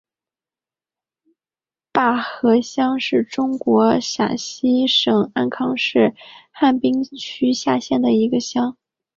[1.93, 6.15] 坝河乡是中国陕西省安康市
[6.49, 8.75] 汉滨区下辖的一个乡。